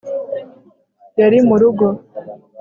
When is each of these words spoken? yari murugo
yari 1.19 1.37
murugo 1.47 1.85